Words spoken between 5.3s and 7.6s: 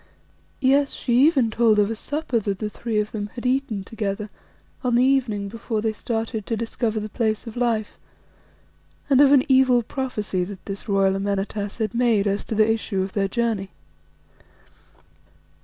before they started to discover the Place of